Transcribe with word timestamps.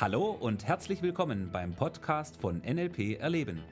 Hallo 0.00 0.30
und 0.30 0.64
herzlich 0.64 1.02
willkommen 1.02 1.50
beim 1.50 1.74
Podcast 1.74 2.40
von 2.40 2.58
NLP 2.60 3.18
Erleben. 3.18 3.64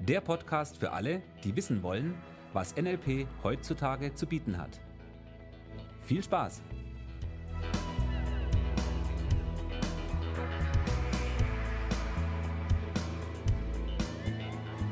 Der 0.00 0.20
Podcast 0.20 0.76
für 0.76 0.92
alle, 0.92 1.22
die 1.42 1.56
wissen 1.56 1.82
wollen, 1.82 2.14
was 2.52 2.76
NLP 2.76 3.26
heutzutage 3.42 4.12
zu 4.12 4.26
bieten 4.26 4.58
hat. 4.58 4.78
Viel 6.02 6.22
Spaß! 6.22 6.60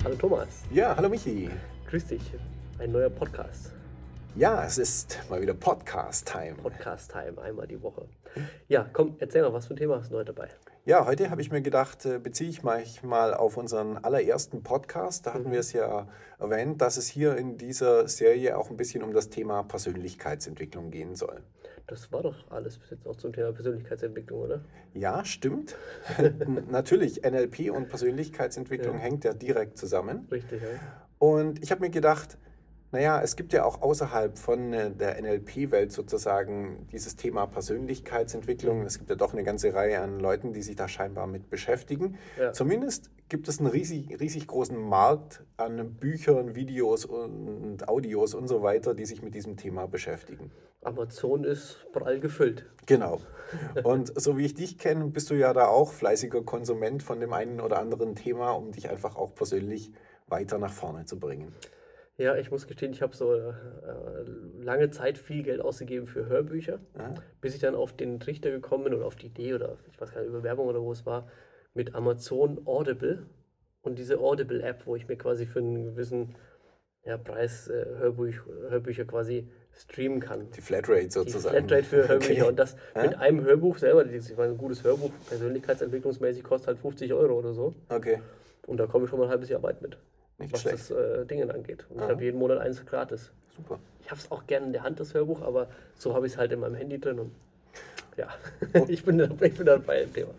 Hallo 0.05 0.17
Thomas. 0.17 0.65
Ja, 0.73 0.97
hallo 0.97 1.11
Michi. 1.11 1.51
Grüß 1.91 2.07
dich. 2.07 2.23
Ein 2.79 2.93
neuer 2.93 3.11
Podcast. 3.11 3.75
Ja, 4.37 4.65
es 4.65 4.77
ist 4.79 5.19
mal 5.31 5.41
wieder 5.41 5.55
Podcast-Time. 5.55 6.57
Podcast-Time, 6.57 7.41
einmal 7.41 7.67
die 7.67 7.81
Woche. 7.83 8.07
Ja, 8.69 8.87
komm, 8.93 9.17
erzähl 9.19 9.43
mal, 9.43 9.53
was 9.53 9.67
für 9.67 9.75
ein 9.75 9.79
Thema 9.79 9.99
hast 9.99 10.13
du 10.13 10.17
heute 10.17 10.35
dabei? 10.35 10.49
Ja, 10.85 11.07
heute 11.07 11.31
habe 11.31 11.41
ich 11.41 11.51
mir 11.51 11.63
gedacht, 11.63 12.05
äh, 12.05 12.19
beziehe 12.19 12.51
ich 12.51 12.63
mich 12.63 13.03
mal 13.03 13.33
auf 13.35 13.57
unseren 13.57 13.97
allerersten 13.97 14.63
Podcast. 14.63 15.27
Da 15.27 15.33
hatten 15.35 15.49
Mhm. 15.49 15.53
wir 15.53 15.61
es 15.61 15.73
ja 15.73 16.07
erwähnt, 16.39 16.81
dass 16.83 16.97
es 16.99 17.09
hier 17.09 17.37
in 17.37 17.57
dieser 17.57 18.07
Serie 18.09 18.59
auch 18.59 18.71
ein 18.71 18.77
bisschen 18.77 19.03
um 19.03 19.13
das 19.15 19.31
Thema 19.31 19.63
Persönlichkeitsentwicklung 19.63 20.91
gehen 20.91 21.15
soll. 21.17 21.43
Das 21.87 22.13
war 22.13 22.23
doch 22.23 22.51
alles 22.51 22.79
bis 22.79 22.91
jetzt 22.91 23.07
noch 23.07 23.17
zum 23.17 23.33
Thema 23.33 23.53
Persönlichkeitsentwicklung, 23.53 24.41
oder? 24.41 24.61
Ja, 24.93 25.25
stimmt. 25.25 25.77
Natürlich, 26.71 27.23
NLP 27.25 27.71
und 27.71 27.89
Persönlichkeitsentwicklung 27.89 28.97
Ja. 28.97 29.01
hängt 29.03 29.25
ja 29.25 29.33
direkt 29.33 29.79
zusammen. 29.79 30.27
Richtig, 30.31 30.61
ja. 30.61 30.69
Und 31.19 31.63
ich 31.63 31.71
habe 31.71 31.81
mir 31.81 31.91
gedacht, 31.91 32.37
naja, 32.93 33.21
es 33.21 33.37
gibt 33.37 33.53
ja 33.53 33.65
auch 33.65 33.83
außerhalb 33.83 34.39
von 34.39 34.73
äh, 34.73 34.91
der 34.91 35.21
NLP-Welt 35.21 35.93
sozusagen 35.93 36.87
dieses 36.93 37.17
Thema 37.17 37.47
Persönlichkeitsentwicklung. 37.47 38.83
Es 38.83 38.99
gibt 38.99 39.11
ja 39.11 39.17
doch 39.17 39.33
eine 39.33 39.45
ganze 39.45 39.75
Reihe 39.75 40.01
an 40.01 40.21
Leuten, 40.21 40.53
die 40.53 40.63
sich 40.63 40.77
da 40.77 40.89
scheinbar 40.89 41.27
mit 41.27 41.51
beschäftigen. 41.51 42.17
Ja. 42.39 42.53
Zumindest 42.53 43.11
gibt 43.29 43.49
es 43.49 43.59
einen 43.59 43.69
riesig, 43.69 44.21
riesig 44.21 44.47
großen 44.47 44.79
Markt 44.79 45.43
an 45.57 45.95
Büchern, 45.95 46.55
Videos 46.55 47.05
und 47.05 47.89
Audios 47.89 48.35
und 48.35 48.47
so 48.47 48.63
weiter, 48.63 48.95
die 48.95 49.05
sich 49.05 49.23
mit 49.23 49.35
diesem 49.35 49.57
Thema 49.57 49.87
beschäftigen. 49.87 50.53
Amazon 50.83 51.43
ist 51.43 51.85
prall 51.93 52.21
gefüllt. 52.21 52.67
Genau. 52.87 53.21
Und 53.83 54.19
so 54.21 54.39
wie 54.39 54.45
ich 54.45 54.55
dich 54.55 54.79
kenne, 54.79 55.07
bist 55.07 55.31
du 55.31 55.35
ja 55.35 55.53
da 55.53 55.67
auch 55.67 55.93
fleißiger 55.93 56.43
Konsument 56.43 57.03
von 57.03 57.19
dem 57.19 57.33
einen 57.33 57.61
oder 57.61 57.81
anderen 57.81 58.15
Thema, 58.15 58.53
um 58.53 58.71
dich 58.71 58.89
einfach 58.89 59.17
auch 59.17 59.35
persönlich 59.35 59.93
weiter 60.29 60.59
nach 60.59 60.73
vorne 60.73 61.05
zu 61.05 61.19
bringen. 61.19 61.53
Ja, 62.19 62.35
ich 62.37 62.51
muss 62.51 62.67
gestehen, 62.67 62.93
ich 62.93 63.03
habe 63.03 63.15
so 63.15 63.35
äh, 63.35 63.53
lange 64.63 64.91
Zeit 64.91 65.19
viel 65.19 65.43
Geld 65.43 65.61
ausgegeben 65.61 66.07
für 66.07 66.27
Hörbücher, 66.27 66.79
Ja. 66.97 67.15
bis 67.43 67.55
ich 67.55 67.61
dann 67.61 67.75
auf 67.75 67.93
den 67.95 68.21
Trichter 68.21 68.51
gekommen 68.51 68.85
bin 68.85 68.95
oder 68.95 69.05
auf 69.07 69.17
die 69.17 69.27
Idee 69.27 69.53
oder 69.55 69.77
ich 69.91 70.01
weiß 70.01 70.13
gar 70.15 70.21
nicht, 70.23 70.31
über 70.31 70.43
Werbung 70.43 70.67
oder 70.67 70.81
wo 70.81 70.93
es 70.93 71.05
war, 71.05 71.29
mit 71.75 71.95
Amazon 71.95 72.63
Audible 72.65 73.27
und 73.83 73.99
diese 73.99 74.19
Audible-App, 74.19 74.87
wo 74.87 74.97
ich 74.97 75.07
mir 75.09 75.17
quasi 75.17 75.45
für 75.45 75.59
einen 75.59 75.85
gewissen 75.85 76.35
ja, 77.05 77.19
Preis 77.19 77.69
äh, 77.69 77.85
Hörbuch, 77.99 78.33
Hörbücher 78.71 79.05
quasi 79.05 79.47
streamen 79.73 80.19
kann. 80.21 80.51
Die 80.53 80.63
Flatrate 80.63 81.05
Die 81.05 81.11
sozusagen. 81.11 81.69
Flatrate 81.69 81.85
für 81.85 82.09
Hörbücher 82.09 82.33
Okay. 82.33 82.49
und 82.49 82.59
das 82.59 82.77
Ja? 82.95 83.03
mit 83.03 83.15
einem 83.19 83.45
Hörbuch 83.45 83.77
selber, 83.77 84.07
ich 84.07 84.37
meine, 84.39 84.53
ein 84.53 84.59
gutes 84.59 84.83
Hörbuch, 84.85 85.11
persönlichkeitsentwicklungsmäßig, 85.29 86.43
kostet 86.45 86.69
halt 86.69 86.79
50 86.79 87.13
Euro 87.13 87.35
oder 87.39 87.53
so. 87.53 87.75
Okay, 87.91 88.21
Und 88.67 88.79
da 88.79 88.87
komme 88.87 89.05
ich 89.05 89.11
schon 89.11 89.19
mal 89.19 89.27
ein 89.27 89.31
halbes 89.31 89.51
Jahr 89.51 89.63
weit 89.63 89.83
mit, 89.83 89.99
nicht 90.39 90.53
was 90.53 90.61
schlecht. 90.63 90.91
das 90.91 90.91
äh, 90.91 91.25
Dingen 91.27 91.51
angeht. 91.51 91.87
Und 91.89 91.97
ich 91.97 92.03
Aha. 92.03 92.11
habe 92.11 92.23
jeden 92.25 92.39
Monat 92.39 92.59
eins 92.59 92.85
gratis. 92.85 93.31
Super. 93.57 93.79
Ich 94.01 94.11
habe 94.11 94.21
es 94.21 94.31
auch 94.31 94.47
gerne 94.47 94.67
in 94.67 94.73
der 94.73 94.83
Hand, 94.83 95.01
das 95.01 95.15
Hörbuch, 95.15 95.43
aber 95.43 95.69
so 95.99 96.15
habe 96.15 96.27
ich 96.27 96.35
es 96.35 96.39
halt 96.39 96.53
in 96.53 96.61
meinem 96.61 96.75
Handy 96.75 97.01
drin. 97.01 97.19
Und 97.19 97.33
ja, 98.17 98.29
Oh. 98.75 98.85
ich, 98.89 99.05
bin, 99.05 99.21
ich 99.41 99.55
bin 99.57 99.67
dabei 99.67 100.03
im 100.03 100.13
Thema. 100.13 100.31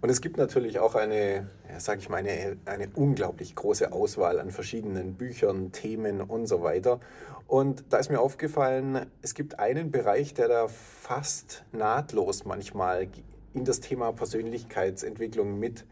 Und 0.00 0.10
es 0.10 0.20
gibt 0.20 0.36
natürlich 0.36 0.78
auch 0.78 0.94
eine, 0.94 1.46
ja, 1.68 1.78
sag 1.80 1.98
ich 1.98 2.08
mal, 2.08 2.18
eine, 2.18 2.56
eine 2.66 2.88
unglaublich 2.94 3.54
große 3.54 3.92
Auswahl 3.92 4.38
an 4.38 4.50
verschiedenen 4.50 5.14
Büchern, 5.14 5.72
Themen 5.72 6.20
und 6.20 6.46
so 6.46 6.62
weiter. 6.62 7.00
Und 7.46 7.84
da 7.90 7.98
ist 7.98 8.10
mir 8.10 8.20
aufgefallen, 8.20 9.06
es 9.22 9.34
gibt 9.34 9.58
einen 9.58 9.90
Bereich, 9.90 10.34
der 10.34 10.48
da 10.48 10.68
fast 10.68 11.64
nahtlos 11.72 12.44
manchmal 12.44 13.08
in 13.54 13.64
das 13.64 13.80
Thema 13.80 14.12
Persönlichkeitsentwicklung 14.12 15.58
mit 15.58 15.84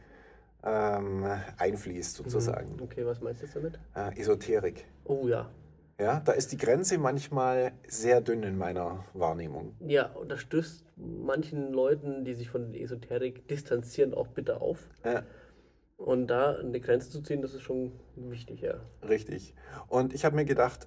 ähm, 0.64 1.24
einfließt, 1.56 2.16
sozusagen. 2.16 2.80
Okay, 2.80 3.04
was 3.06 3.20
meinst 3.20 3.42
du 3.42 3.46
damit? 3.52 3.78
Äh, 3.94 4.20
Esoterik. 4.20 4.86
Oh 5.04 5.26
ja. 5.28 5.50
Ja, 6.00 6.20
da 6.20 6.32
ist 6.32 6.52
die 6.52 6.56
Grenze 6.56 6.96
manchmal 6.96 7.72
sehr 7.88 8.20
dünn 8.20 8.44
in 8.44 8.56
meiner 8.56 9.04
Wahrnehmung. 9.14 9.74
Ja, 9.80 10.12
und 10.12 10.30
das 10.30 10.40
stößt 10.40 10.84
manchen 10.96 11.72
Leuten, 11.72 12.24
die 12.24 12.34
sich 12.34 12.50
von 12.50 12.72
Esoterik 12.72 13.48
distanzieren, 13.48 14.14
auch 14.14 14.28
bitter 14.28 14.62
auf. 14.62 14.88
Ja. 15.04 15.24
Und 15.96 16.28
da 16.28 16.54
eine 16.54 16.78
Grenze 16.78 17.10
zu 17.10 17.20
ziehen, 17.22 17.42
das 17.42 17.52
ist 17.54 17.62
schon 17.62 17.92
wichtig, 18.14 18.60
ja. 18.60 18.74
Richtig. 19.08 19.54
Und 19.88 20.14
ich 20.14 20.24
habe 20.24 20.36
mir 20.36 20.44
gedacht, 20.44 20.86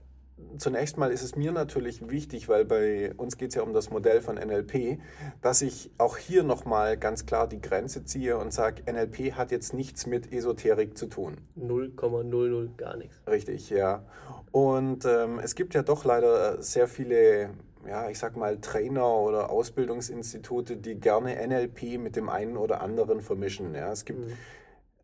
zunächst 0.58 0.98
mal 0.98 1.12
ist 1.12 1.24
es 1.24 1.36
mir 1.36 1.52
natürlich 1.52 2.10
wichtig, 2.10 2.50
weil 2.50 2.66
bei 2.66 3.14
uns 3.16 3.38
geht 3.38 3.50
es 3.50 3.56
ja 3.56 3.62
um 3.62 3.74
das 3.74 3.90
Modell 3.90 4.22
von 4.22 4.36
NLP, 4.36 5.00
dass 5.42 5.62
ich 5.62 5.92
auch 5.98 6.18
hier 6.18 6.44
nochmal 6.44 6.98
ganz 6.98 7.26
klar 7.26 7.48
die 7.48 7.62
Grenze 7.62 8.06
ziehe 8.06 8.38
und 8.38 8.54
sage, 8.54 8.84
NLP 8.92 9.34
hat 9.34 9.52
jetzt 9.52 9.74
nichts 9.74 10.06
mit 10.06 10.32
Esoterik 10.32 10.98
zu 10.98 11.08
tun. 11.08 11.38
0,00 11.58 12.76
gar 12.78 12.98
nichts. 12.98 13.22
Richtig, 13.28 13.70
ja. 13.70 14.04
Und 14.52 15.06
ähm, 15.06 15.40
es 15.40 15.56
gibt 15.56 15.74
ja 15.74 15.82
doch 15.82 16.04
leider 16.04 16.62
sehr 16.62 16.88
viele, 16.88 17.52
ja, 17.88 18.10
ich 18.10 18.20
sag 18.20 18.36
mal, 18.36 18.60
Trainer 18.60 19.08
oder 19.08 19.50
Ausbildungsinstitute, 19.50 20.78
die 20.78 21.00
gerne 21.00 21.36
NLP 21.48 21.98
mit 21.98 22.16
dem 22.16 22.30
einen 22.30 22.58
oder 22.58 22.82
anderen 22.82 23.22
vermischen. 23.22 23.74
Ja. 23.74 23.92
Es 23.92 24.06
gibt 24.06 24.32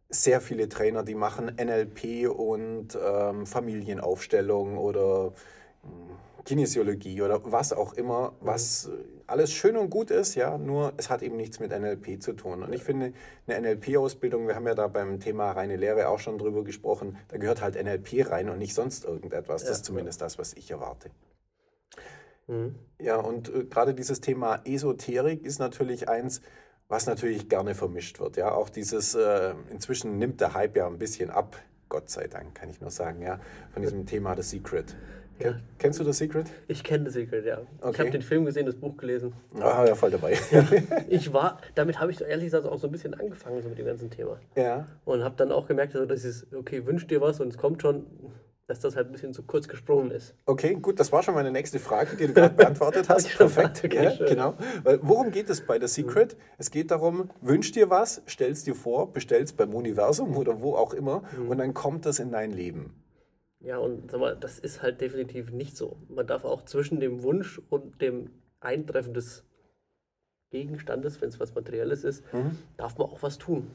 sehr 0.10 0.42
viele 0.42 0.70
Trainer, 0.70 1.04
die 1.04 1.16
machen 1.16 1.52
NLP 1.58 2.28
und 2.30 2.98
ähm, 3.02 3.46
Familienaufstellung 3.46 4.78
oder 4.78 5.34
mh, 5.84 5.90
Kinesiologie 6.46 7.22
oder 7.22 7.42
was 7.52 7.74
auch 7.74 7.94
immer, 7.94 8.34
was 8.40 8.88
äh, 8.88 8.92
alles 9.28 9.52
schön 9.54 9.76
und 9.78 9.90
gut 9.90 10.12
ist, 10.12 10.36
ja, 10.36 10.58
nur 10.58 10.94
es 10.98 11.10
hat 11.10 11.22
eben 11.22 11.36
nichts 11.36 11.60
mit 11.60 11.72
NLP 11.78 12.22
zu 12.24 12.34
tun. 12.34 12.64
Und 12.64 12.72
ich 12.74 12.84
finde, 12.84 13.14
eine 13.48 13.58
NLP-Ausbildung, 13.58 14.48
wir 14.48 14.56
haben 14.56 14.68
ja 14.68 14.76
da 14.76 14.88
beim 14.88 15.20
Thema 15.20 15.52
reine 15.52 15.76
Lehre 15.76 16.08
auch 16.08 16.20
schon 16.20 16.38
drüber 16.38 16.64
gesprochen, 16.64 17.18
da 17.28 17.38
gehört 17.38 17.62
halt 17.62 17.76
NLP 17.76 18.30
rein 18.30 18.50
und 18.50 18.60
nicht 18.60 18.74
sonst 18.74 19.04
irgendetwas. 19.06 19.66
Das 19.66 19.70
Ja, 19.70 19.76
ist 19.80 19.86
zumindest 19.86 20.22
das, 20.22 20.38
was 20.40 20.54
ich 20.54 20.72
erwarte. 20.72 21.12
Mhm. 22.48 22.76
Ja, 23.00 23.18
und 23.18 23.50
äh, 23.54 23.66
gerade 23.66 23.94
dieses 23.94 24.22
Thema 24.22 24.62
Esoterik 24.66 25.44
ist 25.44 25.60
natürlich 25.60 26.10
eins, 26.10 26.42
was 26.90 27.06
natürlich 27.06 27.50
gerne 27.50 27.76
vermischt 27.76 28.20
wird. 28.20 28.38
Ja, 28.38 28.52
auch 28.52 28.70
dieses, 28.70 29.14
äh, 29.16 29.54
inzwischen 29.72 30.18
nimmt 30.18 30.40
der 30.42 30.54
Hype 30.54 30.76
ja 30.78 30.88
ein 30.88 30.98
bisschen 30.98 31.30
ab, 31.30 31.58
Gott 31.90 32.10
sei 32.10 32.28
Dank, 32.28 32.56
kann 32.56 32.70
ich 32.70 32.82
nur 32.82 32.92
sagen, 32.92 33.22
ja, 33.22 33.40
von 33.72 33.82
diesem 33.82 34.06
Thema 34.06 34.36
The 34.36 34.42
Secret. 34.44 34.96
Ja. 35.40 35.54
Kennst 35.78 36.00
du 36.00 36.04
The 36.04 36.14
Secret? 36.14 36.48
Ich 36.68 36.84
kenne 36.84 37.06
The 37.10 37.20
Secret, 37.22 37.46
ja. 37.46 37.60
Ich 37.62 37.84
Okay. 37.86 38.00
habe 38.00 38.10
den 38.10 38.24
Film 38.24 38.46
gesehen, 38.46 38.66
das 38.66 38.76
Buch 38.76 38.98
gelesen. 38.98 39.34
Ah, 39.60 39.86
ja, 39.86 39.94
voll 39.94 40.10
dabei. 40.10 40.36
Ich 41.10 41.32
war, 41.32 41.60
damit 41.76 42.00
habe 42.00 42.12
ich 42.12 42.20
ehrlich 42.22 42.46
gesagt 42.46 42.66
auch 42.66 42.80
so 42.80 42.88
ein 42.88 42.92
bisschen 42.92 43.14
angefangen, 43.14 43.62
so 43.62 43.70
mit 43.70 43.78
dem 43.78 43.86
ganzen 43.86 44.10
Thema. 44.10 44.40
ja, 44.56 44.88
Und 45.06 45.24
habe 45.24 45.36
dann 45.38 45.52
auch 45.52 45.68
gemerkt, 45.68 45.94
also, 45.96 46.08
dass 46.08 46.24
es, 46.24 46.48
okay, 46.54 46.86
wünsch 46.88 47.06
dir 47.06 47.22
was 47.22 47.40
und 47.40 47.50
es 47.50 47.58
kommt 47.58 47.82
schon, 47.84 48.08
dass 48.68 48.80
das 48.82 48.96
halt 48.96 49.08
ein 49.08 49.14
bisschen 49.14 49.34
zu 49.34 49.44
kurz 49.44 49.68
gesprungen 49.68 50.12
ist. 50.12 50.36
okay, 50.46 50.76
gut, 50.76 51.00
das 51.00 51.12
war 51.12 51.24
schon 51.24 51.34
meine 51.34 51.52
nächste 51.52 51.80
Frage, 51.80 52.18
die 52.18 52.28
du 52.28 52.34
gerade 52.34 52.54
beantwortet 52.56 53.10
hast. 53.10 53.30
Perfekt, 53.38 53.82
okay, 53.84 54.16
ja, 54.20 54.26
genau. 54.28 54.56
Worum 55.02 55.32
geht 55.32 55.50
es 55.50 55.66
bei 55.66 55.80
The 55.80 55.88
Secret? 55.88 56.36
Es 56.58 56.70
geht 56.70 56.92
darum, 56.92 57.32
wünsch 57.42 57.72
dir 57.72 57.90
was, 57.90 58.22
stell's 58.26 58.64
dir 58.64 58.76
vor, 58.76 59.14
bestell's 59.14 59.54
beim 59.54 59.74
Universum 59.74 60.36
oder 60.36 60.62
wo 60.62 60.76
auch 60.76 60.94
immer 60.94 61.24
und 61.48 61.58
dann 61.58 61.74
kommt 61.74 62.06
das 62.06 62.20
in 62.20 62.32
dein 62.32 62.52
Leben. 62.52 63.04
Ja, 63.60 63.78
und 63.80 64.12
sag 64.12 64.20
mal, 64.20 64.36
das 64.36 64.60
ist 64.60 64.84
halt 64.84 65.02
definitiv 65.02 65.52
nicht 65.52 65.76
so. 65.76 65.98
Man 66.10 66.28
darf 66.28 66.46
auch 66.46 66.64
zwischen 66.66 67.00
dem 67.00 67.24
Wunsch 67.24 67.60
und 67.70 68.02
dem 68.02 68.30
Eintreffen 68.60 69.14
des 69.14 69.46
Gegenstandes, 70.52 71.22
wenn 71.22 71.30
es 71.30 71.40
was 71.40 71.56
Materielles 71.56 72.04
ist, 72.04 72.24
darf 72.78 72.98
man 72.98 73.08
auch 73.08 73.24
was 73.24 73.38
tun. 73.38 73.72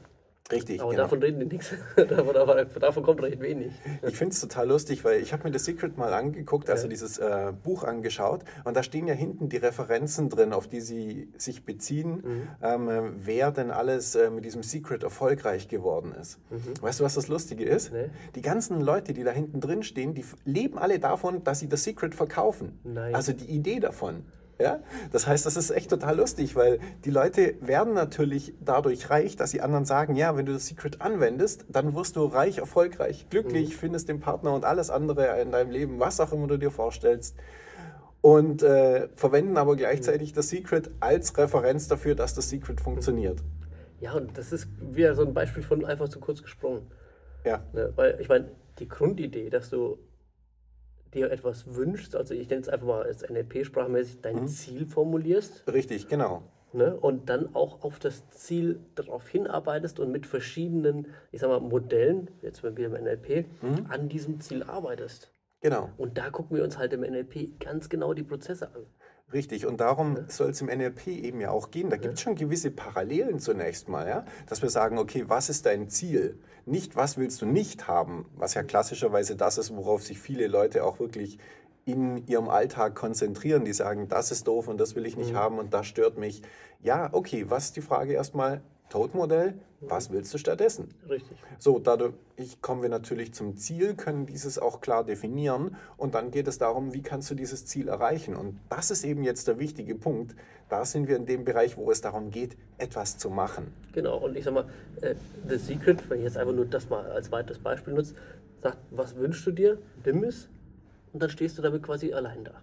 Richtig, 0.55 0.81
Aber 0.81 0.91
genau. 0.91 1.03
davon 1.03 1.19
reden 1.21 1.39
die 1.39 1.45
nichts. 1.45 1.71
davon, 1.95 2.33
davon, 2.33 2.67
davon 2.79 3.03
kommt 3.03 3.21
recht 3.21 3.39
wenig. 3.39 3.71
Ich 4.07 4.17
finde 4.17 4.33
es 4.33 4.41
total 4.41 4.67
lustig, 4.67 5.03
weil 5.03 5.21
ich 5.21 5.33
habe 5.33 5.43
mir 5.47 5.57
The 5.57 5.63
Secret 5.63 5.97
mal 5.97 6.13
angeguckt, 6.13 6.69
also 6.69 6.83
Ja. 6.83 6.89
dieses 6.89 7.17
äh, 7.17 7.53
Buch 7.63 7.83
angeschaut 7.83 8.41
und 8.63 8.75
da 8.77 8.83
stehen 8.83 9.07
ja 9.07 9.13
hinten 9.13 9.49
die 9.49 9.57
Referenzen 9.57 10.29
drin, 10.29 10.53
auf 10.53 10.67
die 10.67 10.81
sie 10.81 11.29
sich 11.37 11.65
beziehen, 11.65 12.21
Mhm. 12.23 12.47
ähm, 12.61 12.89
äh, 12.89 13.01
wer 13.25 13.51
denn 13.51 13.71
alles 13.71 14.15
äh, 14.15 14.29
mit 14.29 14.45
diesem 14.45 14.63
Secret 14.63 15.03
erfolgreich 15.03 15.67
geworden 15.67 16.13
ist. 16.19 16.39
Weißt 16.81 16.99
du, 16.99 17.03
was 17.03 17.15
das 17.15 17.27
Lustige 17.27 17.63
ist? 17.65 17.91
Mhm. 17.91 17.97
Nee. 17.97 18.09
Die 18.35 18.41
ganzen 18.41 18.81
Leute, 18.81 19.13
die 19.13 19.23
da 19.23 19.31
hinten 19.31 19.59
drin 19.61 19.83
stehen, 19.83 20.13
die 20.13 20.25
leben 20.45 20.77
alle 20.77 20.99
davon, 20.99 21.43
dass 21.43 21.59
sie 21.59 21.67
The 21.69 21.77
Secret 21.77 22.15
verkaufen. 22.15 22.79
Nein. 22.83 23.15
Also 23.15 23.33
die 23.33 23.45
Idee 23.45 23.79
davon. 23.79 24.25
Ja? 24.63 24.79
Das 25.11 25.27
heißt, 25.27 25.45
das 25.45 25.57
ist 25.57 25.69
echt 25.71 25.89
total 25.89 26.17
lustig, 26.17 26.55
weil 26.55 26.79
die 27.05 27.11
Leute 27.11 27.55
werden 27.61 27.93
natürlich 27.93 28.53
dadurch 28.63 29.09
reich, 29.09 29.35
dass 29.35 29.51
sie 29.51 29.61
anderen 29.61 29.85
sagen, 29.85 30.15
ja, 30.15 30.35
wenn 30.37 30.45
du 30.45 30.53
das 30.53 30.67
Secret 30.67 31.01
anwendest, 31.01 31.65
dann 31.69 31.93
wirst 31.95 32.15
du 32.15 32.25
reich, 32.25 32.57
erfolgreich, 32.57 33.27
glücklich, 33.29 33.75
findest 33.75 34.07
den 34.09 34.19
Partner 34.19 34.53
und 34.53 34.65
alles 34.65 34.89
andere 34.89 35.41
in 35.41 35.51
deinem 35.51 35.71
Leben, 35.71 35.99
was 35.99 36.19
auch 36.19 36.31
immer 36.31 36.47
du 36.47 36.57
dir 36.57 36.71
vorstellst. 36.71 37.35
und 38.21 38.63
äh, 38.63 39.09
verwenden 39.15 39.57
aber 39.57 39.75
gleichzeitig 39.75 40.31
das 40.31 40.47
Secret 40.47 40.89
als 41.01 41.37
Referenz 41.37 41.89
dafür, 41.89 42.15
dass 42.15 42.33
das 42.33 42.49
Secret 42.49 42.79
funktioniert. 42.79 43.43
Ja, 43.99 44.13
und 44.13 44.37
das 44.37 44.53
ist 44.53 44.67
wieder 44.79 45.13
so 45.13 45.25
ein 45.25 45.33
Beispiel 45.33 45.61
von 45.61 45.83
einfach 45.83 46.07
zu 46.07 46.21
kurz 46.21 46.41
gesprungen. 46.41 46.87
Ja. 47.45 47.63
Ne? 47.73 47.91
Weil 47.95 48.17
ich 48.21 48.29
meine, 48.29 48.49
die 48.79 48.87
Grundidee, 48.87 49.49
dass 49.49 49.69
du 49.69 49.97
dir 51.13 51.31
etwas 51.31 51.75
wünschst, 51.75 52.15
also 52.15 52.33
ich 52.33 52.49
nenne 52.49 52.61
es 52.61 52.69
einfach 52.69 52.87
mal 52.87 53.03
als 53.03 53.23
NLP-sprachmäßig, 53.29 54.21
dein 54.21 54.41
Mhm. 54.43 54.47
Ziel 54.47 54.85
formulierst 54.85 55.63
Richtig, 55.71 56.07
genau. 56.07 56.43
ne? 56.73 56.95
und 56.99 57.29
dann 57.29 57.55
auch 57.55 57.83
auf 57.83 57.99
das 57.99 58.27
Ziel 58.31 58.79
darauf 58.95 59.27
hinarbeitest 59.27 59.99
und 59.99 60.11
mit 60.11 60.25
verschiedenen, 60.25 61.07
ich 61.31 61.39
sag 61.41 61.49
mal, 61.49 61.59
Modellen, 61.59 62.29
jetzt 62.41 62.63
wieder 62.63 62.77
im 62.85 62.93
NLP, 62.95 63.45
Mhm. 63.61 63.85
an 63.89 64.09
diesem 64.09 64.39
Ziel 64.41 64.63
arbeitest. 64.63 65.29
Genau. 65.61 65.89
Und 65.97 66.17
da 66.17 66.29
gucken 66.29 66.57
wir 66.57 66.63
uns 66.65 66.77
halt 66.77 66.91
im 66.91 67.01
NLP 67.03 67.57
ganz 67.59 67.87
genau 67.87 68.13
die 68.13 68.23
Prozesse 68.23 68.67
an. 68.75 68.85
Richtig, 69.33 69.65
und 69.65 69.79
darum 69.79 70.25
soll 70.27 70.51
es 70.51 70.61
im 70.61 70.67
NLP 70.67 71.07
eben 71.07 71.41
ja 71.41 71.49
auch 71.49 71.71
gehen. 71.71 71.89
Da 71.89 71.97
gibt 71.97 72.13
es 72.13 72.21
schon 72.21 72.35
gewisse 72.35 72.69
Parallelen 72.69 73.39
zunächst 73.39 73.89
mal, 73.89 74.07
ja? 74.07 74.25
dass 74.47 74.61
wir 74.61 74.69
sagen, 74.69 74.99
okay, 74.99 75.25
was 75.27 75.49
ist 75.49 75.65
dein 75.65 75.89
Ziel? 75.89 76.37
Nicht, 76.67 76.95
was 76.95 77.17
willst 77.17 77.41
du 77.41 77.47
nicht 77.47 77.87
haben, 77.87 78.25
was 78.35 78.53
ja 78.53 78.61
klassischerweise 78.61 79.35
das 79.35 79.57
ist, 79.57 79.75
worauf 79.75 80.03
sich 80.03 80.19
viele 80.19 80.47
Leute 80.47 80.83
auch 80.83 80.99
wirklich 80.99 81.39
in 81.85 82.25
ihrem 82.27 82.47
Alltag 82.47 82.95
konzentrieren. 82.95 83.65
Die 83.65 83.73
sagen, 83.73 84.07
das 84.07 84.31
ist 84.31 84.47
doof 84.47 84.67
und 84.67 84.77
das 84.77 84.95
will 84.95 85.05
ich 85.05 85.17
nicht 85.17 85.33
haben 85.33 85.57
und 85.57 85.73
das 85.73 85.87
stört 85.87 86.17
mich. 86.17 86.43
Ja, 86.81 87.09
okay, 87.11 87.45
was 87.49 87.65
ist 87.65 87.75
die 87.75 87.81
Frage 87.81 88.13
erstmal? 88.13 88.61
Todmodell, 88.89 89.55
was 89.81 90.11
willst 90.11 90.33
du 90.33 90.37
stattdessen? 90.37 90.93
Richtig. 91.09 91.37
So, 91.57 91.79
dadurch 91.79 92.13
kommen 92.61 92.81
wir 92.81 92.89
natürlich 92.89 93.33
zum 93.33 93.57
Ziel, 93.57 93.95
können 93.95 94.25
dieses 94.25 94.59
auch 94.59 94.81
klar 94.81 95.03
definieren 95.03 95.75
und 95.97 96.15
dann 96.15 96.31
geht 96.31 96.47
es 96.47 96.57
darum, 96.57 96.93
wie 96.93 97.01
kannst 97.01 97.29
du 97.31 97.35
dieses 97.35 97.65
Ziel 97.65 97.87
erreichen. 97.87 98.35
Und 98.35 98.59
das 98.69 98.91
ist 98.91 99.03
eben 99.03 99.23
jetzt 99.23 99.47
der 99.47 99.59
wichtige 99.59 99.95
Punkt. 99.95 100.35
Da 100.69 100.85
sind 100.85 101.07
wir 101.07 101.15
in 101.15 101.25
dem 101.25 101.43
Bereich, 101.43 101.77
wo 101.77 101.91
es 101.91 102.01
darum 102.01 102.29
geht, 102.29 102.55
etwas 102.77 103.17
zu 103.17 103.29
machen. 103.29 103.73
Genau, 103.93 104.17
und 104.17 104.37
ich 104.37 104.43
sag 104.43 104.53
mal, 104.53 104.69
äh, 105.01 105.15
The 105.47 105.57
Secret, 105.57 106.09
wenn 106.09 106.19
ich 106.19 106.25
jetzt 106.25 106.37
einfach 106.37 106.53
nur 106.53 106.65
das 106.65 106.89
mal 106.89 107.05
als 107.11 107.31
weiteres 107.31 107.59
Beispiel 107.59 107.93
nutze, 107.93 108.15
sagt, 108.61 108.77
was 108.91 109.15
wünschst 109.15 109.45
du 109.45 109.51
dir, 109.51 109.79
nimm 110.05 110.23
es, 110.23 110.49
und 111.11 111.21
dann 111.21 111.29
stehst 111.29 111.57
du 111.57 111.61
damit 111.61 111.83
quasi 111.83 112.13
allein 112.13 112.43
da. 112.43 112.61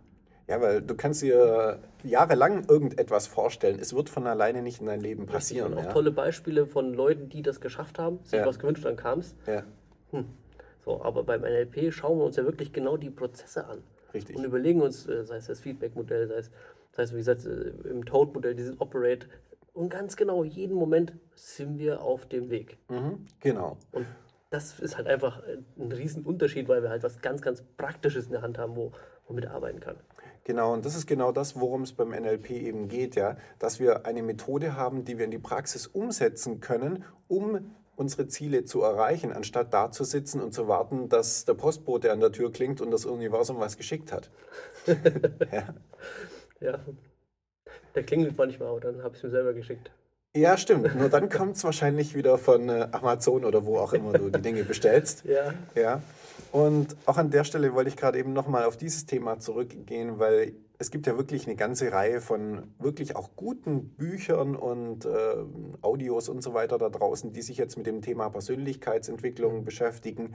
Ja, 0.50 0.60
weil 0.60 0.82
du 0.82 0.96
kannst 0.96 1.22
dir 1.22 1.78
jahrelang 2.02 2.64
irgendetwas 2.68 3.28
vorstellen. 3.28 3.78
Es 3.80 3.94
wird 3.94 4.08
von 4.08 4.26
alleine 4.26 4.62
nicht 4.62 4.80
in 4.80 4.86
dein 4.86 5.00
Leben 5.00 5.26
passieren. 5.26 5.72
und 5.74 5.78
auch 5.78 5.84
Ja? 5.84 5.92
tolle 5.92 6.10
Beispiele 6.10 6.66
von 6.66 6.92
Leuten, 6.92 7.28
die 7.28 7.42
das 7.42 7.60
geschafft 7.60 8.00
haben, 8.00 8.18
sich 8.24 8.40
Ja. 8.40 8.46
was 8.46 8.58
gewünscht, 8.58 8.84
dann 8.84 8.96
kam 8.96 9.20
es. 9.20 9.36
Ja, 9.46 9.62
So, 10.80 11.02
aber 11.04 11.22
beim 11.22 11.42
NLP 11.42 11.92
schauen 11.92 12.18
wir 12.18 12.24
uns 12.24 12.34
ja 12.36 12.44
wirklich 12.44 12.72
genau 12.72 12.96
die 12.96 13.10
Prozesse 13.10 13.66
an. 13.66 13.82
Richtig. 14.12 14.34
Und 14.34 14.42
überlegen 14.44 14.80
uns, 14.82 15.06
äh, 15.06 15.24
sei 15.24 15.36
es 15.36 15.46
das 15.46 15.60
Feedback-Modell, 15.60 16.26
sei 16.26 16.34
es, 16.38 16.50
sei 16.92 17.02
es, 17.04 17.12
wie 17.12 17.18
gesagt, 17.18 17.44
äh, 17.46 17.88
im 17.88 18.04
Toad-Modell, 18.04 18.54
dieses 18.56 18.80
Operate. 18.80 19.28
Und 19.72 19.90
ganz 19.90 20.16
genau, 20.16 20.42
jeden 20.42 20.74
Moment 20.74 21.12
sind 21.36 21.78
wir 21.78 22.02
auf 22.02 22.26
dem 22.26 22.50
Weg. 22.50 22.78
mhm, 22.88 23.26
genau. 23.38 23.76
Und 23.92 24.06
das 24.48 24.80
ist 24.80 24.96
halt 24.96 25.06
einfach 25.06 25.42
ein 25.78 25.92
Riesenunterschied, 25.92 26.66
weil 26.66 26.82
wir 26.82 26.88
halt 26.90 27.04
was 27.04 27.20
ganz, 27.20 27.40
ganz 27.40 27.62
Praktisches 27.76 28.24
in 28.26 28.32
der 28.32 28.42
Hand 28.42 28.58
haben, 28.58 28.74
wo 28.74 28.90
man 29.28 29.36
mit 29.36 29.46
arbeiten 29.46 29.78
kann. 29.78 29.96
Genau, 30.50 30.72
und 30.72 30.84
das 30.84 30.96
ist 30.96 31.06
genau 31.06 31.30
das, 31.30 31.60
worum 31.60 31.82
es 31.82 31.92
beim 31.92 32.08
NLP 32.08 32.50
eben 32.50 32.88
geht, 32.88 33.14
ja, 33.14 33.36
dass 33.60 33.78
wir 33.78 34.04
eine 34.04 34.20
Methode 34.20 34.74
haben, 34.74 35.04
die 35.04 35.16
wir 35.16 35.24
in 35.24 35.30
die 35.30 35.38
Praxis 35.38 35.86
umsetzen 35.86 36.60
können, 36.60 37.04
um 37.28 37.72
unsere 37.94 38.26
Ziele 38.26 38.64
zu 38.64 38.82
erreichen, 38.82 39.30
anstatt 39.32 39.72
da 39.72 39.92
zu 39.92 40.02
sitzen 40.02 40.40
und 40.40 40.52
zu 40.52 40.66
warten, 40.66 41.08
dass 41.08 41.44
der 41.44 41.54
Postbote 41.54 42.10
an 42.10 42.18
der 42.18 42.32
Tür 42.32 42.50
klingt 42.50 42.80
und 42.80 42.90
das 42.90 43.04
Universum 43.04 43.60
was 43.60 43.76
geschickt 43.76 44.10
hat. 44.10 44.32
ja. 45.52 45.72
Ja. 46.58 46.80
Der 47.94 48.02
klingelt 48.02 48.36
manchmal, 48.36 48.70
aber 48.70 48.80
dann 48.80 49.04
habe 49.04 49.10
ich 49.10 49.18
es 49.18 49.22
mir 49.22 49.30
selber 49.30 49.54
geschickt. 49.54 49.92
Ja, 50.36 50.56
stimmt. 50.56 50.94
Nur 50.96 51.08
dann 51.08 51.28
kommt 51.28 51.56
es 51.56 51.64
wahrscheinlich 51.64 52.14
wieder 52.14 52.38
von 52.38 52.68
äh, 52.68 52.88
Amazon 52.92 53.44
oder 53.44 53.64
wo 53.66 53.78
auch 53.78 53.92
immer 53.92 54.12
du 54.12 54.30
die 54.30 54.42
Dinge 54.42 54.64
bestellst. 54.64 55.24
Ja. 55.30 55.54
Ja, 55.74 56.02
und 56.52 56.96
auch 57.06 57.16
an 57.16 57.30
der 57.30 57.44
Stelle 57.44 57.74
wollte 57.74 57.90
ich 57.90 57.96
gerade 57.96 58.18
eben 58.18 58.32
nochmal 58.32 58.64
auf 58.64 58.76
dieses 58.76 59.06
Thema 59.06 59.38
zurückgehen, 59.38 60.18
weil 60.18 60.54
es 60.78 60.90
gibt 60.90 61.06
ja 61.06 61.16
wirklich 61.16 61.46
eine 61.46 61.56
ganze 61.56 61.92
Reihe 61.92 62.20
von 62.20 62.62
wirklich 62.78 63.14
auch 63.14 63.30
guten 63.36 63.90
Büchern 63.90 64.56
und 64.56 65.04
äh, 65.04 65.10
Audios 65.82 66.28
und 66.28 66.42
so 66.42 66.54
weiter 66.54 66.78
da 66.78 66.88
draußen, 66.88 67.32
die 67.32 67.42
sich 67.42 67.58
jetzt 67.58 67.76
mit 67.76 67.86
dem 67.86 68.02
Thema 68.02 68.30
Persönlichkeitsentwicklung 68.30 69.64
beschäftigen. 69.64 70.34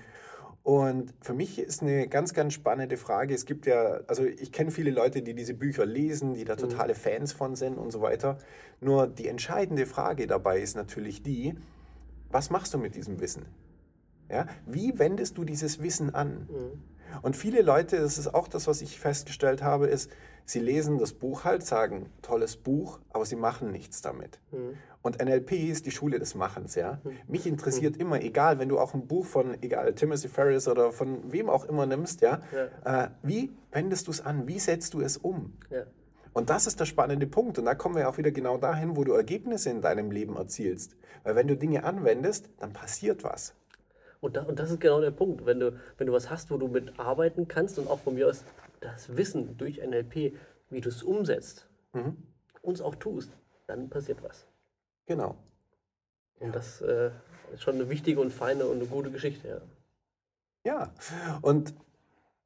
Und 0.65 1.13
für 1.21 1.35
mich 1.35 1.59
ist 1.59 1.83
eine 1.83 2.07
ganz, 2.07 2.33
ganz 2.33 2.55
spannende 2.55 2.97
Frage. 2.97 3.35
Es 3.35 3.45
gibt 3.45 3.67
ja, 3.67 3.99
also 4.07 4.25
ich 4.25 4.51
kenne 4.51 4.71
viele 4.71 4.89
Leute, 4.89 5.21
die 5.21 5.35
diese 5.35 5.53
Bücher 5.53 5.85
lesen, 5.85 6.33
die 6.33 6.43
da 6.43 6.55
totale 6.55 6.95
Fans 6.95 7.33
von 7.33 7.55
sind 7.55 7.77
und 7.77 7.91
so 7.91 8.01
weiter. 8.01 8.39
Nur 8.81 9.05
die 9.05 9.27
entscheidende 9.27 9.85
Frage 9.85 10.25
dabei 10.25 10.59
ist 10.59 10.75
natürlich 10.75 11.21
die, 11.21 11.53
was 12.31 12.49
machst 12.49 12.73
du 12.73 12.79
mit 12.79 12.95
diesem 12.95 13.19
Wissen? 13.19 13.45
Ja? 14.27 14.47
Wie 14.65 14.97
wendest 14.97 15.37
du 15.37 15.43
dieses 15.43 15.83
Wissen 15.83 16.15
an? 16.15 16.47
Und 17.21 17.35
viele 17.35 17.61
Leute, 17.61 17.97
das 17.99 18.17
ist 18.17 18.33
auch 18.33 18.47
das, 18.47 18.65
was 18.65 18.81
ich 18.81 18.99
festgestellt 18.99 19.61
habe, 19.61 19.85
ist, 19.85 20.09
sie 20.45 20.59
lesen 20.59 20.97
das 20.97 21.13
Buch 21.13 21.43
halt, 21.43 21.63
sagen, 21.63 22.09
tolles 22.23 22.57
Buch, 22.57 22.99
aber 23.11 23.25
sie 23.27 23.35
machen 23.35 23.71
nichts 23.71 24.01
damit. 24.01 24.39
Und 25.05 25.23
NLP 25.23 25.51
ist 25.51 25.85
die 25.85 25.91
Schule 25.91 26.17
des 26.17 26.33
Machens, 26.33 26.73
ja. 26.73 26.99
Mich 27.27 27.45
interessiert 27.45 27.95
immer, 27.95 28.23
egal, 28.23 28.57
wenn 28.57 28.69
du 28.69 28.79
auch 28.79 28.95
ein 28.95 29.05
Buch 29.05 29.23
von, 29.23 29.55
egal, 29.61 29.93
Timothy 29.93 30.27
Ferris 30.27 30.67
oder 30.67 30.91
von 30.91 31.31
wem 31.31 31.47
auch 31.47 31.65
immer 31.65 31.85
nimmst, 31.85 32.21
ja, 32.21 32.41
Äh, 32.83 33.09
wie 33.21 33.51
wendest 33.71 34.07
du 34.07 34.11
es 34.11 34.25
an? 34.25 34.47
Wie 34.47 34.57
setzt 34.57 34.95
du 34.95 35.01
es 35.01 35.17
um? 35.17 35.53
Ja. 35.69 35.83
Und 36.33 36.49
das 36.49 36.65
ist 36.65 36.79
der 36.79 36.85
spannende 36.85 37.27
Punkt. 37.27 37.59
Und 37.59 37.65
da 37.65 37.75
kommen 37.75 37.93
wir 37.93 38.09
auch 38.09 38.17
wieder 38.17 38.31
genau 38.31 38.57
dahin, 38.57 38.97
wo 38.97 39.03
du 39.03 39.13
Ergebnisse 39.13 39.69
in 39.69 39.79
deinem 39.79 40.09
Leben 40.09 40.37
erzielst. 40.37 40.97
Weil 41.23 41.35
wenn 41.35 41.47
du 41.47 41.55
Dinge 41.55 41.83
anwendest, 41.83 42.49
dann 42.57 42.73
passiert 42.73 43.23
was. 43.23 43.53
Und, 44.21 44.37
da, 44.37 44.41
und 44.41 44.57
das 44.57 44.71
ist 44.71 44.81
genau 44.81 45.01
der 45.01 45.11
Punkt. 45.11 45.45
Wenn 45.45 45.59
du, 45.59 45.79
wenn 45.99 46.07
du 46.07 46.13
was 46.13 46.31
hast, 46.31 46.49
wo 46.49 46.57
du 46.57 46.67
mit 46.67 46.99
arbeiten 46.99 47.47
kannst 47.47 47.77
und 47.77 47.87
auch 47.91 47.99
von 47.99 48.15
mir 48.15 48.27
aus 48.27 48.43
das 48.81 49.15
Wissen 49.15 49.55
durch 49.55 49.77
NLP, 49.85 50.33
wie 50.71 50.81
du 50.81 50.89
es 50.89 51.03
umsetzt, 51.03 51.67
uns 52.63 52.81
auch 52.81 52.95
tust, 52.95 53.31
dann 53.67 53.87
passiert 53.91 54.23
was. 54.23 54.47
Genau. 55.05 55.35
Und 56.39 56.55
das 56.55 56.81
äh, 56.81 57.11
ist 57.53 57.63
schon 57.63 57.75
eine 57.75 57.89
wichtige 57.89 58.19
und 58.19 58.31
feine 58.31 58.65
und 58.65 58.77
eine 58.77 58.87
gute 58.87 59.11
Geschichte. 59.11 59.47
Ja. 59.47 59.61
Ja, 60.65 60.91
und 61.41 61.75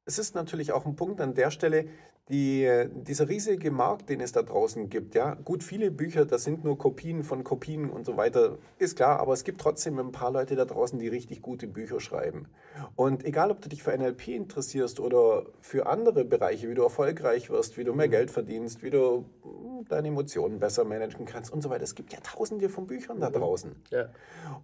es 0.04 0.18
ist 0.18 0.34
natürlich 0.34 0.72
auch 0.72 0.84
ein 0.84 0.94
Punkt 0.94 1.22
an 1.22 1.34
der 1.34 1.50
Stelle, 1.50 1.88
die, 2.30 2.86
dieser 2.94 3.28
riesige 3.28 3.70
Markt, 3.70 4.08
den 4.08 4.20
es 4.20 4.32
da 4.32 4.42
draußen 4.42 4.88
gibt, 4.88 5.14
ja, 5.14 5.34
gut, 5.34 5.64
viele 5.64 5.90
Bücher, 5.90 6.24
das 6.24 6.44
sind 6.44 6.64
nur 6.64 6.78
Kopien 6.78 7.24
von 7.24 7.42
Kopien 7.42 7.90
und 7.90 8.06
so 8.06 8.16
weiter, 8.16 8.58
ist 8.78 8.96
klar, 8.96 9.18
aber 9.18 9.32
es 9.32 9.42
gibt 9.42 9.60
trotzdem 9.60 9.98
ein 9.98 10.12
paar 10.12 10.30
Leute 10.30 10.54
da 10.54 10.64
draußen, 10.64 10.98
die 10.98 11.08
richtig 11.08 11.42
gute 11.42 11.66
Bücher 11.66 11.98
schreiben. 11.98 12.46
Und 12.94 13.24
egal, 13.24 13.50
ob 13.50 13.60
du 13.60 13.68
dich 13.68 13.82
für 13.82 13.96
NLP 13.96 14.28
interessierst 14.28 15.00
oder 15.00 15.46
für 15.60 15.86
andere 15.86 16.24
Bereiche, 16.24 16.70
wie 16.70 16.74
du 16.74 16.82
erfolgreich 16.82 17.50
wirst, 17.50 17.76
wie 17.76 17.84
du 17.84 17.94
mehr 17.94 18.08
Geld 18.08 18.30
verdienst, 18.30 18.82
wie 18.84 18.90
du 18.90 19.24
hm, 19.42 19.86
deine 19.88 20.08
Emotionen 20.08 20.60
besser 20.60 20.84
managen 20.84 21.26
kannst 21.26 21.52
und 21.52 21.62
so 21.62 21.70
weiter, 21.70 21.82
es 21.82 21.96
gibt 21.96 22.12
ja 22.12 22.20
tausende 22.22 22.68
von 22.68 22.86
Büchern 22.86 23.20
da 23.20 23.30
draußen. 23.30 23.74
Ja. 23.90 24.10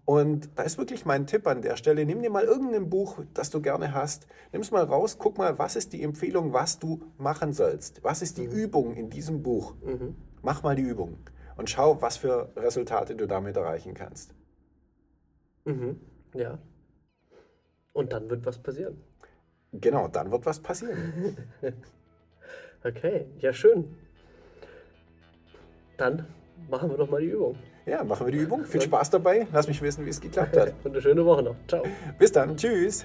Und 0.04 0.50
da 0.54 0.62
ist 0.62 0.78
wirklich 0.78 1.04
mein 1.04 1.26
Tipp 1.26 1.46
an 1.48 1.62
der 1.62 1.76
Stelle, 1.76 2.06
nimm 2.06 2.22
dir 2.22 2.30
mal 2.30 2.44
irgendein 2.44 2.88
Buch, 2.88 3.18
das 3.34 3.50
du 3.50 3.60
gerne 3.60 3.92
hast, 3.92 4.28
nimm 4.52 4.62
es 4.62 4.70
mal 4.70 4.84
raus, 4.84 5.16
guck 5.18 5.36
mal, 5.36 5.58
was 5.58 5.74
ist 5.74 5.92
die 5.92 6.04
Empfehlung, 6.04 6.52
was 6.52 6.78
du 6.78 7.02
machen 7.18 7.52
sollst. 7.56 8.02
Was 8.04 8.22
ist 8.22 8.38
die 8.38 8.44
Übung 8.44 8.94
in 8.94 9.10
diesem 9.10 9.42
Buch? 9.42 9.74
Mach 10.42 10.62
mal 10.62 10.76
die 10.76 10.82
Übung 10.82 11.18
und 11.56 11.70
schau, 11.70 12.00
was 12.02 12.16
für 12.16 12.50
Resultate 12.56 13.16
du 13.16 13.26
damit 13.26 13.56
erreichen 13.56 13.94
kannst. 13.94 14.34
Mhm. 15.64 16.00
Ja. 16.34 16.58
Und 17.92 18.12
dann 18.12 18.28
wird 18.30 18.44
was 18.44 18.58
passieren. 18.58 19.02
Genau, 19.72 20.08
dann 20.08 20.30
wird 20.30 20.46
was 20.46 20.60
passieren. 20.60 21.36
Okay, 22.84 23.26
ja 23.40 23.52
schön. 23.52 23.96
Dann 25.96 26.26
machen 26.70 26.88
wir 26.88 26.96
doch 26.96 27.10
mal 27.10 27.20
die 27.20 27.28
Übung. 27.28 27.56
Ja, 27.84 28.04
machen 28.04 28.26
wir 28.26 28.32
die 28.32 28.38
Übung. 28.38 28.64
Viel 28.64 28.80
Spaß 28.80 29.10
dabei. 29.10 29.48
Lass 29.52 29.66
mich 29.66 29.82
wissen, 29.82 30.04
wie 30.04 30.10
es 30.10 30.20
geklappt 30.20 30.56
hat. 30.56 30.72
Und 30.84 30.92
eine 30.92 31.02
schöne 31.02 31.24
Woche 31.24 31.42
noch. 31.42 31.56
Ciao. 31.66 31.82
Bis 32.18 32.30
dann. 32.30 32.56
Tschüss. 32.56 33.04